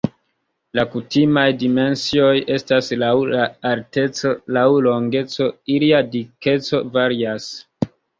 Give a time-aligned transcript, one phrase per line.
[0.77, 3.09] La kutimaj dimensioj estas laŭ
[3.73, 7.47] alteco, laŭ longeco, ilia dikeco varias.